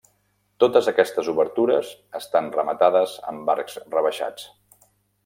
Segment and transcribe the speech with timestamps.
[0.61, 1.91] Totes aquestes obertures
[2.21, 4.49] estan rematades amb arcs rebaixats.